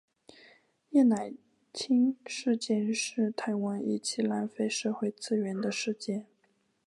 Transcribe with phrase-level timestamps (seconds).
[0.89, 1.31] 叶乃
[1.71, 6.25] 菁事件是台湾一起浪费社会资源的事件。